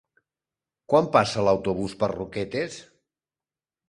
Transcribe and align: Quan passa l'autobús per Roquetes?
Quan 0.93 1.09
passa 1.15 1.43
l'autobús 1.47 1.93
per 1.99 2.09
Roquetes? 2.13 2.79